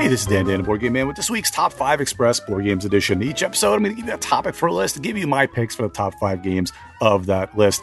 [0.00, 2.64] Hey, this is Dan Dan, Board Game Man, with this week's Top 5 Express Board
[2.64, 3.22] Games Edition.
[3.22, 5.46] Each episode, I'm going to give you a topic for a list give you my
[5.46, 7.82] picks for the top five games of that list.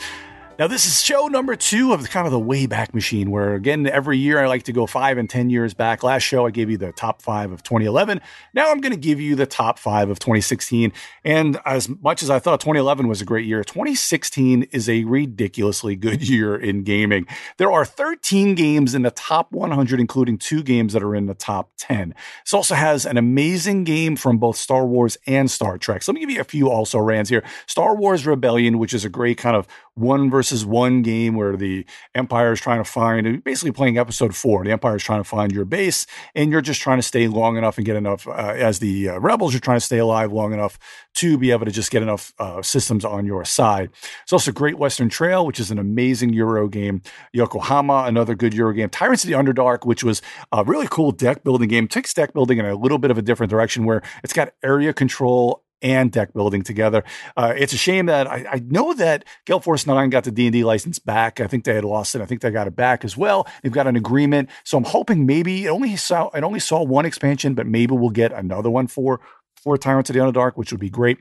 [0.59, 3.53] Now, this is show number two of the kind of the way back machine, where
[3.53, 6.01] again, every year I like to go five and 10 years back.
[6.01, 8.19] Last show, I gave you the top five of 2011.
[8.55, 10.91] Now I'm going to give you the top five of 2016.
[11.23, 15.95] And as much as I thought 2011 was a great year, 2016 is a ridiculously
[15.95, 17.27] good year in gaming.
[17.57, 21.35] There are 13 games in the top 100, including two games that are in the
[21.35, 22.15] top 10.
[22.43, 26.01] This also has an amazing game from both Star Wars and Star Trek.
[26.01, 27.43] So let me give you a few also rans here.
[27.67, 31.85] Star Wars Rebellion, which is a great kind of one versus one game where the
[32.13, 34.63] Empire is trying to find, basically playing episode four.
[34.63, 37.57] The Empire is trying to find your base, and you're just trying to stay long
[37.57, 40.53] enough and get enough, uh, as the uh, rebels, you're trying to stay alive long
[40.53, 40.77] enough
[41.15, 43.89] to be able to just get enough uh, systems on your side.
[44.23, 47.01] It's also Great Western Trail, which is an amazing Euro game.
[47.33, 48.89] Yokohama, another good Euro game.
[48.89, 50.21] Tyrants of the Underdark, which was
[50.51, 51.87] a really cool deck building game.
[51.87, 54.93] Takes deck building in a little bit of a different direction where it's got area
[54.93, 57.03] control and deck building together.
[57.35, 60.63] Uh, it's a shame that I, I, know that Gale Force 9 got the D&D
[60.63, 61.39] license back.
[61.39, 62.21] I think they had lost it.
[62.21, 63.47] I think they got it back as well.
[63.61, 64.49] They've got an agreement.
[64.63, 68.09] So I'm hoping maybe it only saw it only saw one expansion, but maybe we'll
[68.09, 69.19] get another one for
[69.55, 71.19] for Tyrants of the Underdark, which would be great.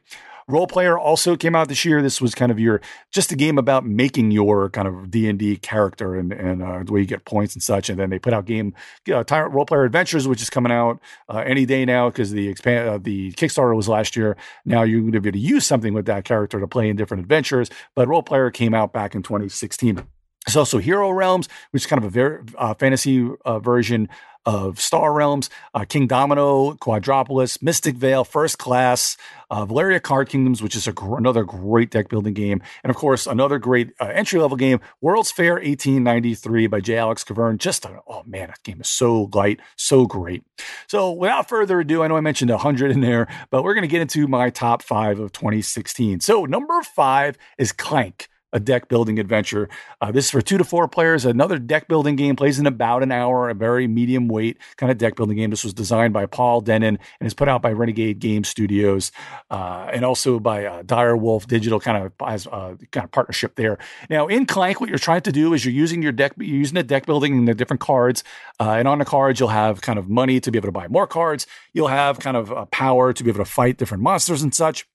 [0.48, 2.00] Roll Player also came out this year.
[2.00, 2.80] This was kind of your
[3.10, 6.84] just a game about making your kind of D and D character and and uh,
[6.84, 7.90] the way you get points and such.
[7.90, 8.72] And then they put out game
[9.12, 12.48] uh, Tyrant Roll Player Adventures, which is coming out uh, any day now because the
[12.48, 14.36] expand uh, the Kickstarter was last year.
[14.64, 16.94] Now you're going to be able to use something with that character to play in
[16.96, 17.68] different adventures.
[17.96, 20.06] But Roll Player came out back in 2016.
[20.46, 24.08] There's also Hero Realms, which is kind of a very uh, fantasy uh, version
[24.46, 29.16] of Star Realms, uh, Kingdomino, Quadropolis, Mystic Vale, First Class,
[29.50, 33.26] uh, Valeria Card Kingdoms, which is gr- another great deck building game, and of course
[33.26, 36.96] another great uh, entry level game, World's Fair 1893 by J.
[36.96, 37.58] Alex Kevern.
[37.58, 40.44] Just a, oh man, that game is so light, so great.
[40.86, 43.88] So without further ado, I know I mentioned 100 in there, but we're going to
[43.88, 46.20] get into my top five of 2016.
[46.20, 49.68] So number five is Clank a deck building adventure.
[50.00, 51.24] Uh, this is for two to four players.
[51.24, 54.98] Another deck building game plays in about an hour, a very medium weight kind of
[54.98, 55.50] deck building game.
[55.50, 59.12] This was designed by Paul Dennen and is put out by Renegade Game Studios
[59.50, 63.56] uh, and also by uh, Dire Wolf Digital, kind of has uh, kind of partnership
[63.56, 63.78] there.
[64.08, 66.74] Now in Clank, what you're trying to do is you're using your deck, you're using
[66.74, 68.22] the deck building and the different cards,
[68.60, 70.88] uh, and on the cards you'll have kind of money to be able to buy
[70.88, 71.46] more cards.
[71.72, 74.86] You'll have kind of uh, power to be able to fight different monsters and such.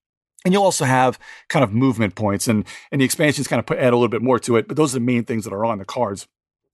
[0.44, 1.20] And you'll also have
[1.50, 4.24] kind of movement points and, and the expansions kind of put, add a little bit
[4.24, 6.28] more to it, but those are the main things that are on the cards.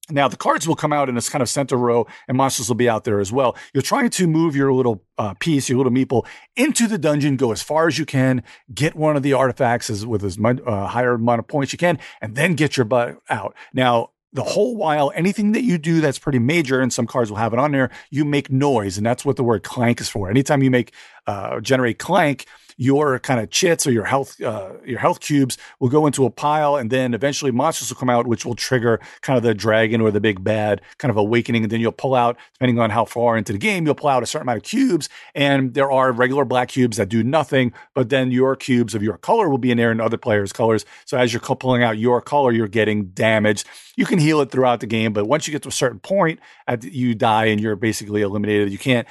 [0.10, 2.76] Now, the cards will come out in this kind of center row, and monsters will
[2.76, 3.58] be out there as well.
[3.74, 7.52] You're trying to move your little uh, piece, your little meeple, into the dungeon, go
[7.52, 8.42] as far as you can,
[8.74, 11.78] get one of the artifacts as, with as much, uh, higher amount of points you
[11.78, 13.54] can, and then get your butt out.
[13.74, 17.38] Now, the whole while, anything that you do that's pretty major, and some cards will
[17.38, 20.30] have it on there, you make noise, and that's what the word clank is for.
[20.30, 20.94] Anytime you make
[21.26, 22.46] uh, generate clank,
[22.78, 26.30] your kind of chits or your health uh, your health cubes will go into a
[26.30, 30.00] pile, and then eventually monsters will come out, which will trigger kind of the dragon
[30.00, 31.64] or the big bad kind of awakening.
[31.64, 34.24] And then you'll pull out, depending on how far into the game, you'll pull out
[34.24, 35.10] a certain amount of cubes.
[35.34, 39.18] And there are regular black cubes that do nothing, but then your cubes of your
[39.18, 40.86] color will be in there and other players' colors.
[41.06, 43.68] So as you're pulling out your color, you're getting damaged.
[43.96, 46.40] You can heal it throughout the game, but once you get to a certain point,
[46.84, 48.72] you die and you're basically eliminated.
[48.72, 49.08] You can't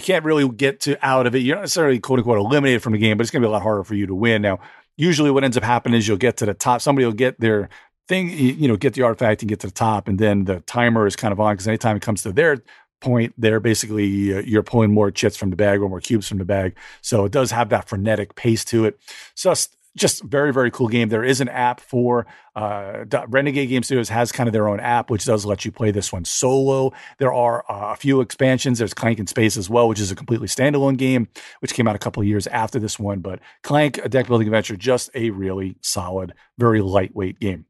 [0.00, 1.40] you can't really get to out of it.
[1.40, 3.52] You're not necessarily quote unquote eliminated from the game, but it's going to be a
[3.52, 4.42] lot harder for you to win.
[4.42, 4.60] Now,
[4.96, 6.80] usually what ends up happening is you'll get to the top.
[6.80, 7.68] Somebody will get their
[8.08, 11.06] thing, you know, get the artifact and get to the top, and then the timer
[11.06, 12.62] is kind of on because anytime it comes to their
[13.00, 13.60] point there.
[13.60, 16.76] Basically, uh, you're pulling more chits from the bag or more cubes from the bag.
[17.02, 18.98] So it does have that frenetic pace to it.
[19.34, 19.52] So
[19.96, 21.08] just very very cool game.
[21.08, 25.10] There is an app for uh, renegade game studios has kind of their own app
[25.10, 26.92] which does let you play this one solo.
[27.18, 28.78] There are uh, a few expansions.
[28.78, 31.28] There's clank in space as well which is a completely standalone game
[31.60, 33.20] which came out a couple of years after this one.
[33.20, 37.66] But clank a deck building adventure just a really solid very lightweight game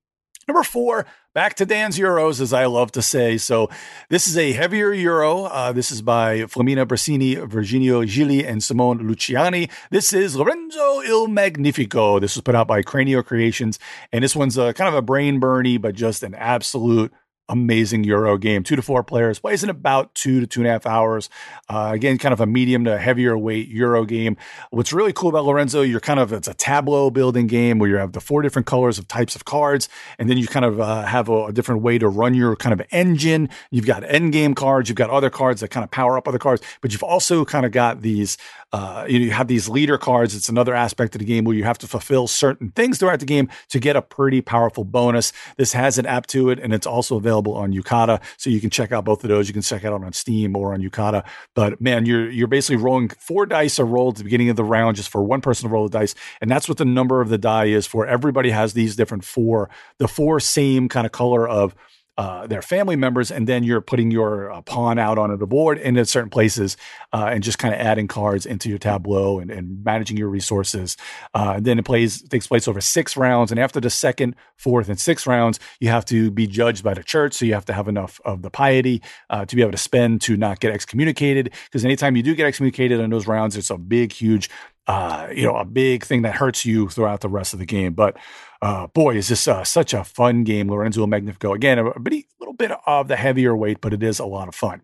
[0.50, 3.38] Number four, back to Dan's Euros, as I love to say.
[3.38, 3.70] So,
[4.08, 5.44] this is a heavier Euro.
[5.44, 9.70] Uh, this is by Flaminia Brasini, Virginio Gigli, and Simone Luciani.
[9.92, 12.18] This is Lorenzo Il Magnifico.
[12.18, 13.78] This was put out by Cranio Creations.
[14.10, 17.12] And this one's a, kind of a brain burny, but just an absolute
[17.50, 18.62] amazing Euro game.
[18.62, 21.28] Two to four players, plays in about two to two and a half hours.
[21.68, 24.36] Uh, again, kind of a medium to heavier weight Euro game.
[24.70, 27.96] What's really cool about Lorenzo, you're kind of, it's a tableau building game where you
[27.96, 29.88] have the four different colors of types of cards,
[30.18, 32.72] and then you kind of uh, have a, a, different way to run your kind
[32.72, 33.48] of engine.
[33.70, 36.38] You've got end game cards, you've got other cards that kind of power up other
[36.38, 38.38] cards, but you've also kind of got these
[38.72, 40.34] uh, you have these leader cards.
[40.34, 43.26] It's another aspect of the game where you have to fulfill certain things throughout the
[43.26, 45.32] game to get a pretty powerful bonus.
[45.56, 48.70] This has an app to it, and it's also available on Yucata, so you can
[48.70, 49.48] check out both of those.
[49.48, 51.24] You can check it out on Steam or on Yucata.
[51.54, 54.64] But man, you're you're basically rolling four dice are rolled at the beginning of the
[54.64, 57.28] round just for one person to roll the dice, and that's what the number of
[57.28, 58.06] the die is for.
[58.06, 59.68] Everybody has these different four,
[59.98, 61.74] the four same kind of color of
[62.20, 65.78] uh, their family members, and then you're putting your uh, pawn out onto the board
[65.78, 66.76] in certain places,
[67.14, 70.98] uh, and just kind of adding cards into your tableau and, and managing your resources.
[71.32, 74.90] Uh, and then it plays takes place over six rounds, and after the second, fourth,
[74.90, 77.72] and sixth rounds, you have to be judged by the church, so you have to
[77.72, 79.00] have enough of the piety
[79.30, 81.50] uh, to be able to spend to not get excommunicated.
[81.64, 84.50] Because anytime you do get excommunicated in those rounds, it's a big, huge
[84.86, 87.94] uh, you know, a big thing that hurts you throughout the rest of the game.
[87.94, 88.16] But
[88.62, 91.52] uh, boy, is this uh, such a fun game, Lorenzo Magnifico.
[91.54, 91.92] Again, a, a
[92.40, 94.82] little bit of the heavier weight, but it is a lot of fun.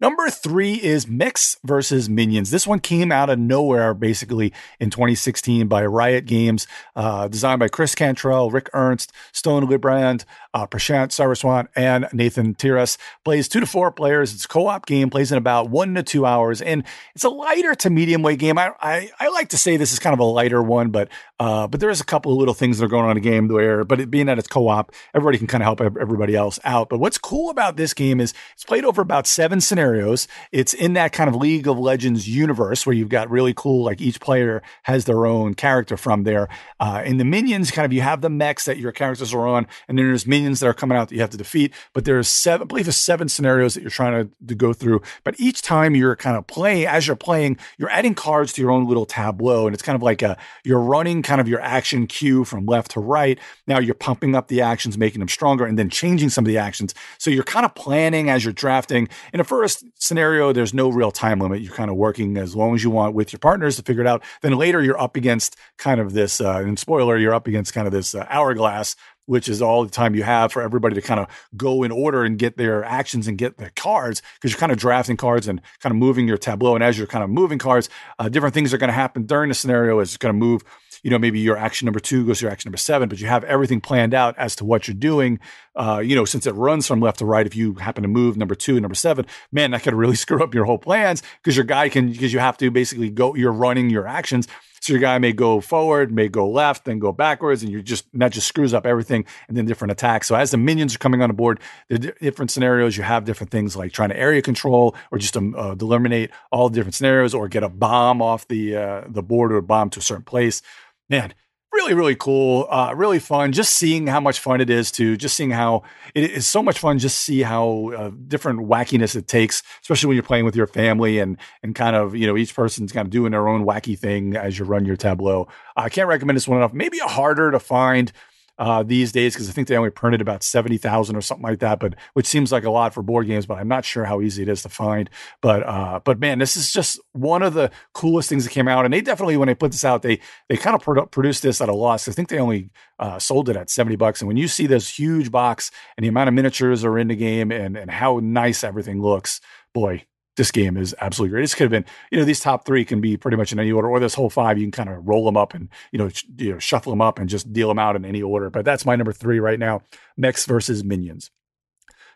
[0.00, 2.52] Number three is Mechs versus Minions.
[2.52, 7.66] This one came out of nowhere, basically, in 2016 by Riot Games, uh, designed by
[7.66, 10.24] Chris Cantrell, Rick Ernst, Stone Librande,
[10.54, 12.96] uh, Prashant Saraswat, and Nathan Tiras.
[13.24, 14.32] Plays two to four players.
[14.32, 16.84] It's a co-op game, plays in about one to two hours, and
[17.16, 18.56] it's a lighter to medium weight game.
[18.56, 21.08] I, I, I like to say this is kind of a lighter one, but
[21.40, 23.28] uh, but there is a couple of little things that are going on in the
[23.28, 26.60] game where, but it being that it's co-op, everybody can kind of help everybody else
[26.62, 26.88] out.
[26.88, 30.28] But what's cool about this game is it's played over about seven scenarios scenarios.
[30.52, 34.00] It's in that kind of League of Legends universe where you've got really cool, like
[34.00, 36.48] each player has their own character from there.
[36.80, 39.66] Uh, in the minions, kind of you have the mechs that your characters are on,
[39.88, 41.72] and then there's minions that are coming out that you have to defeat.
[41.94, 45.02] But there's seven, I believe there's seven scenarios that you're trying to, to go through.
[45.24, 48.70] But each time you're kind of playing, as you're playing, you're adding cards to your
[48.70, 49.66] own little tableau.
[49.66, 52.92] And it's kind of like a, you're running kind of your action queue from left
[52.92, 53.38] to right.
[53.66, 56.58] Now you're pumping up the actions, making them stronger, and then changing some of the
[56.58, 56.94] actions.
[57.18, 59.08] So you're kind of planning as you're drafting.
[59.32, 61.60] And at first, scenario, there's no real time limit.
[61.60, 64.06] You're kind of working as long as you want with your partners to figure it
[64.06, 64.22] out.
[64.42, 67.86] Then later, you're up against kind of this, uh, and spoiler, you're up against kind
[67.86, 68.96] of this uh, hourglass
[69.28, 71.26] which is all the time you have for everybody to kind of
[71.56, 74.78] go in order and get their actions and get their cards because you're kind of
[74.78, 76.74] drafting cards and kind of moving your tableau.
[76.74, 77.88] And as you're kind of moving cards,
[78.18, 80.00] uh, different things are going to happen during the scenario.
[80.00, 80.64] Is going to move
[81.02, 83.26] you know, maybe your action number two goes to your action number seven, but you
[83.26, 85.38] have everything planned out as to what you're doing.
[85.76, 88.36] Uh, you know, since it runs from left to right, if you happen to move
[88.36, 91.56] number two and number seven, man, that could really screw up your whole plans because
[91.56, 94.48] your guy can, because you have to basically go, you're running your actions.
[94.88, 98.06] So your guy may go forward, may go left, then go backwards, and you're just
[98.14, 100.26] that just screws up everything, and then different attacks.
[100.26, 103.50] So as the minions are coming on the board, the different scenarios you have different
[103.50, 107.48] things like trying to area control or just um, uh, eliminate all different scenarios, or
[107.48, 110.62] get a bomb off the uh, the board or a bomb to a certain place
[111.10, 111.32] man,
[111.72, 112.66] really, really cool.
[112.70, 113.52] Uh, really fun.
[113.52, 115.82] Just seeing how much fun it is to just seeing how
[116.14, 116.98] it is so much fun.
[116.98, 121.18] Just see how uh, different wackiness it takes, especially when you're playing with your family
[121.18, 124.36] and and kind of you know each person's kind of doing their own wacky thing
[124.36, 125.48] as you run your tableau.
[125.76, 126.72] I can't recommend this one enough.
[126.72, 128.12] Maybe a harder to find
[128.58, 131.78] uh, these days because I think they only printed about 70,000 or something like that,
[131.78, 134.42] but which seems like a lot for board games, but I'm not sure how easy
[134.42, 135.08] it is to find.
[135.40, 138.84] But uh, but man, this is just one of the coolest things that came out.
[138.84, 141.60] And they definitely, when they put this out, they they kind of pro- produced this
[141.60, 142.08] at a loss.
[142.08, 144.20] I think they only uh, sold it at 70 bucks.
[144.20, 147.16] And when you see this huge box and the amount of miniatures are in the
[147.16, 149.40] game and, and how nice everything looks,
[149.72, 150.04] boy,
[150.38, 151.42] this game is absolutely great.
[151.42, 153.70] This could have been, you know, these top three can be pretty much in any
[153.70, 156.08] order, or this whole five, you can kind of roll them up and, you know,
[156.08, 158.48] sh- you know, shuffle them up and just deal them out in any order.
[158.48, 159.82] But that's my number three right now
[160.16, 161.30] Mechs versus Minions.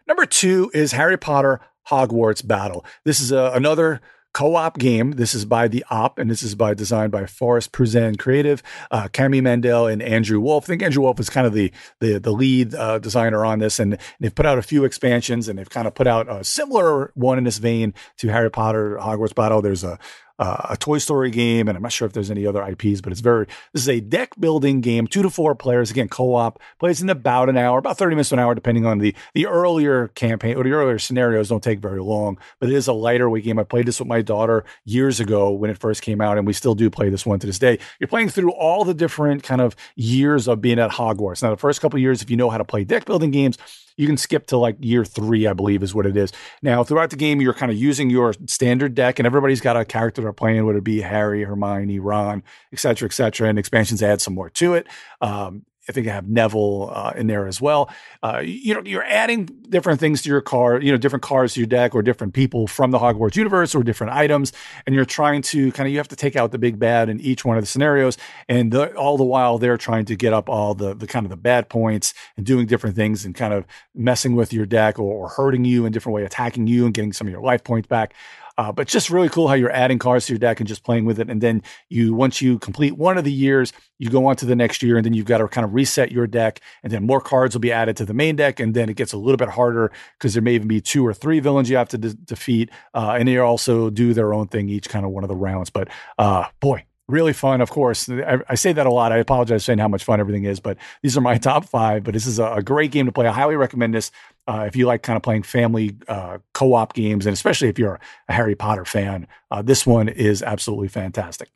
[0.07, 1.61] Number two is Harry Potter
[1.91, 2.87] Hogwarts Battle.
[3.05, 4.01] This is uh, another
[4.33, 5.13] co-op game.
[5.13, 9.09] This is by the Op, and this is by designed by Forrest Pruzan Creative, uh,
[9.13, 10.65] Kami Mandell and Andrew Wolf.
[10.65, 13.79] I think Andrew Wolf is kind of the the, the lead uh, designer on this,
[13.79, 16.45] and, and, they've put out a few expansions, and they've kind of put out a
[16.45, 19.63] similar one in this vein to Harry Potter Hogwarts Battle.
[19.63, 19.99] There's a
[20.39, 23.13] uh, a Toy Story game, and I'm not sure if there's any other IPs, but
[23.13, 23.47] it's very.
[23.73, 25.91] This is a deck building game, two to four players.
[25.91, 28.99] Again, co-op plays in about an hour, about 30 minutes to an hour, depending on
[28.99, 31.49] the the earlier campaign or the earlier scenarios.
[31.49, 33.59] Don't take very long, but it is a lighter weight game.
[33.59, 36.53] I played this with my daughter years ago when it first came out, and we
[36.53, 37.79] still do play this one to this day.
[38.01, 41.43] You're playing through all the different kind of years of being at Hogwarts.
[41.43, 43.59] Now, the first couple years, if you know how to play deck building games,
[43.97, 46.33] you can skip to like year three, I believe is what it is.
[46.63, 49.85] Now, throughout the game, you're kind of using your standard deck, and everybody's got a
[49.85, 53.49] character they're playing, whether it be Harry, Hermione, Ron, et cetera, et cetera.
[53.49, 54.87] And expansions add some more to it.
[55.21, 57.91] Um, I think I have Neville uh, in there as well.
[58.23, 61.61] Uh, you know, you're adding different things to your car, you know, different cars to
[61.61, 64.53] your deck or different people from the Hogwarts universe or different items.
[64.87, 67.21] And you're trying to kind of, you have to take out the big bad in
[67.21, 68.17] each one of the scenarios.
[68.49, 71.31] And the, all the while they're trying to get up all the, the kind of
[71.31, 75.13] the bad points and doing different things and kind of messing with your deck or,
[75.13, 77.89] or hurting you in different way, attacking you and getting some of your life points
[77.89, 78.15] back.
[78.59, 81.05] Uh, but just really cool how you're adding cards to your deck and just playing
[81.05, 81.31] with it.
[81.31, 84.57] And then you, once you complete one of the years, you go on to the
[84.57, 87.21] next year, and then you've got to kind of reset your deck, and then more
[87.21, 89.49] cards will be added to the main deck, and then it gets a little bit
[89.49, 92.71] harder because there may even be two or three villains you have to de- defeat,
[92.95, 95.71] uh, and they also do their own thing each kind of one of the rounds.
[95.71, 97.61] But uh, boy, really fun.
[97.61, 99.13] Of course, I, I, say that a lot.
[99.13, 102.03] I apologize saying how much fun everything is, but these are my top five.
[102.03, 103.27] But this is a, a great game to play.
[103.27, 104.11] I highly recommend this
[104.49, 108.01] uh, if you like kind of playing family uh, co-op games, and especially if you're
[108.29, 109.29] a Harry Potter fan.
[109.51, 111.51] Uh, this one is absolutely fantastic.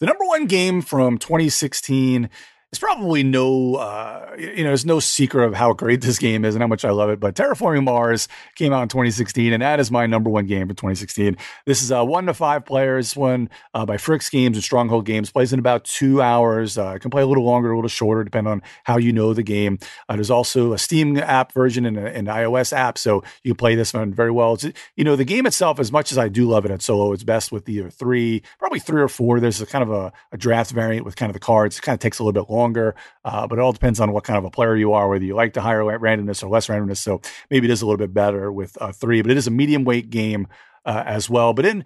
[0.00, 2.28] The number one game from 2016
[2.72, 6.56] it's probably no, uh, you know, there's no secret of how great this game is
[6.56, 7.20] and how much I love it.
[7.20, 10.74] But Terraforming Mars came out in 2016, and that is my number one game for
[10.74, 11.36] 2016.
[11.64, 15.30] This is a uh, one to five players, one uh, by FryxGames and Stronghold Games.
[15.30, 16.76] Plays in about two hours.
[16.76, 19.44] Uh, can play a little longer, a little shorter, depending on how you know the
[19.44, 19.78] game.
[20.08, 23.76] Uh, there's also a Steam app version and an iOS app, so you can play
[23.76, 24.54] this one very well.
[24.54, 27.12] It's, you know, the game itself, as much as I do love it at solo,
[27.12, 29.38] it's best with either three, probably three or four.
[29.38, 31.78] There's a kind of a, a draft variant with kind of the cards.
[31.78, 32.94] It kind of takes a little bit longer longer.
[33.24, 35.34] Uh, but it all depends on what kind of a player you are, whether you
[35.34, 36.98] like the higher randomness or less randomness.
[36.98, 37.20] So
[37.50, 39.84] maybe it is a little bit better with uh, three, but it is a medium
[39.84, 40.48] weight game
[40.84, 41.52] uh, as well.
[41.52, 41.84] But in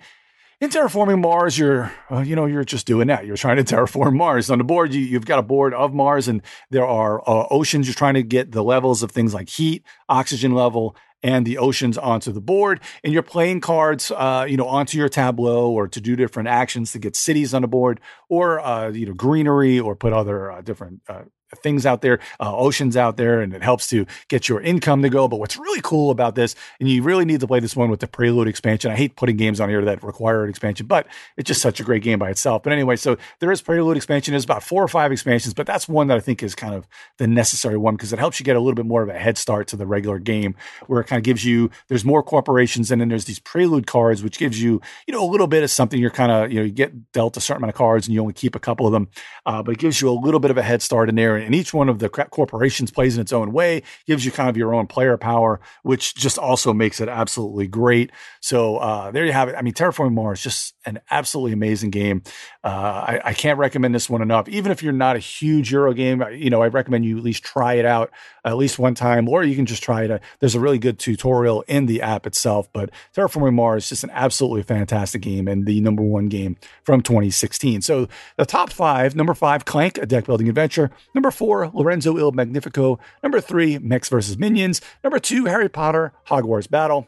[0.60, 3.26] in terraforming Mars, you're uh, you know you're just doing that.
[3.26, 4.50] You're trying to terraform Mars.
[4.50, 7.86] On the board, you, have got a board of Mars, and there are uh, oceans.
[7.86, 11.98] You're trying to get the levels of things like heat, oxygen level, and the oceans
[11.98, 12.80] onto the board.
[13.04, 16.92] And you're playing cards, uh, you know, onto your tableau or to do different actions
[16.92, 20.60] to get cities on the board or, uh, you know, greenery or put other uh,
[20.62, 21.22] different uh,
[21.58, 25.08] things out there, uh, oceans out there, and it helps to get your income to
[25.08, 25.28] go.
[25.28, 28.00] But what's really cool about this, and you really need to play this one with
[28.00, 28.90] the Prelude expansion.
[28.90, 31.84] I hate putting games on here that require an expansion, but it's just such a
[31.84, 32.62] great game by itself.
[32.62, 34.32] But anyway, so there is Prelude expansion.
[34.32, 36.86] There's about four or five expansions, but that's one that I think is kind of
[37.18, 39.38] the necessary one because it helps you get a little bit more of a head
[39.38, 40.54] start to the regular game,
[40.86, 44.22] where it kind of gives you there's more corporations, and then there's these Prelude cards,
[44.22, 46.00] which gives you you know a little bit of something.
[46.00, 48.20] You're kind of you know you get dealt a certain amount of cards, and you
[48.20, 49.08] only keep a couple of them,
[49.46, 51.54] uh, but it gives you a little bit of a head start in there and
[51.54, 54.74] each one of the corporations plays in its own way, gives you kind of your
[54.74, 58.10] own player power, which just also makes it absolutely great.
[58.40, 59.54] So uh, there you have it.
[59.56, 62.22] I mean, Terraforming Mars is just an absolutely amazing game.
[62.64, 64.48] Uh, I, I, can't recommend this one enough.
[64.48, 67.42] Even if you're not a huge Euro game, you know, I recommend you at least
[67.42, 68.10] try it out
[68.44, 70.22] at least one time, or you can just try it.
[70.40, 72.68] There's a really good tutorial in the app itself.
[72.72, 77.02] But Terraforming Mars is just an absolutely fantastic game and the number one game from
[77.02, 77.82] 2016.
[77.82, 80.90] So the top five: number five, Clank, a deck building adventure.
[81.14, 82.98] Number four, Lorenzo Il Magnifico.
[83.22, 84.80] Number three, Mechs versus Minions.
[85.02, 87.06] Number two, Harry Potter, Hogwarts Battle.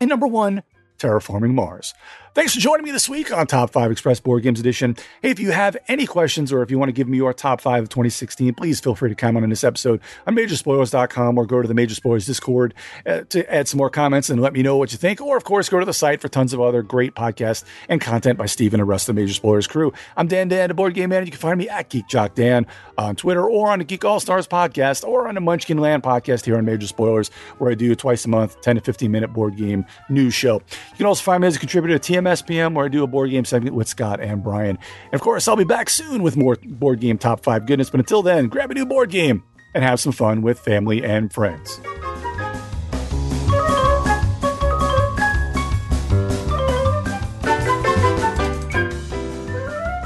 [0.00, 0.62] And number one,
[0.98, 1.94] Terraforming Mars.
[2.32, 4.94] Thanks for joining me this week on Top 5 Express Board Games Edition.
[5.20, 7.60] Hey, if you have any questions or if you want to give me your top
[7.60, 11.60] 5 of 2016, please feel free to comment on this episode on Majorspoilers.com or go
[11.60, 12.72] to the Major Spoilers Discord
[13.04, 15.20] uh, to add some more comments and let me know what you think.
[15.20, 18.38] Or, of course, go to the site for tons of other great podcasts and content
[18.38, 19.92] by Stephen and the rest of the Major Spoilers crew.
[20.16, 21.24] I'm Dan Dan, the board game man.
[21.24, 22.64] You can find me at Geek Jock Dan
[22.96, 26.44] on Twitter or on the Geek All Stars podcast or on the Munchkin Land podcast
[26.44, 29.56] here on Major Spoilers, where I do twice a month, 10 to 15 minute board
[29.56, 30.62] game news show.
[30.90, 33.30] You can also find me as a contributor to TMSPM, where I do a board
[33.30, 34.78] game segment with Scott and Brian.
[35.04, 37.90] And of course, I'll be back soon with more board game top five goodness.
[37.90, 39.42] But until then, grab a new board game
[39.74, 41.80] and have some fun with family and friends.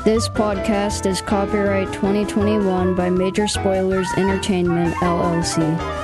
[0.04, 6.03] This podcast is copyright 2021 by Major Spoilers Entertainment, LLC.